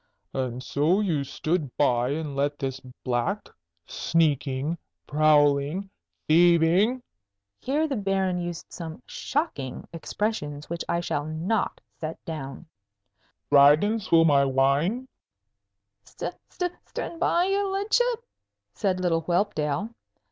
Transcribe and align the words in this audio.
"And 0.33 0.63
so 0.63 0.99
you 0.99 1.23
stood 1.23 1.77
by 1.77 2.09
and 2.09 2.35
let 2.35 2.57
this 2.57 2.79
black, 3.03 3.47
sneaking, 3.85 4.79
prowling, 5.05 5.91
thieving" 6.27 7.03
(here 7.59 7.87
the 7.87 7.97
Baron 7.97 8.39
used 8.41 8.65
some 8.73 9.03
shocking 9.05 9.87
expressions 9.93 10.71
which 10.71 10.83
I 10.89 11.01
shall 11.01 11.25
not 11.27 11.81
set 11.99 12.17
down) 12.25 12.65
"Dragon 13.51 13.99
swill 13.99 14.25
my 14.25 14.43
wine?" 14.43 15.07
"St 16.03 16.33
st 16.49 16.73
stood 16.87 17.19
by, 17.19 17.45
your 17.45 17.67
ludship?" 17.71 18.23
said 18.73 18.99
little 18.99 19.21
Whelpdale. 19.21 19.93